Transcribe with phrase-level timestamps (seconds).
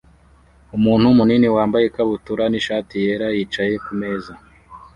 [0.77, 4.33] Umuntu munini wambaye ikabutura nishati yera yicaye kumeza